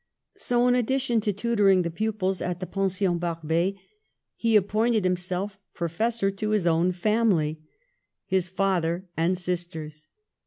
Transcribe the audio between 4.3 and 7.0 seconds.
he appointed himself professor to his own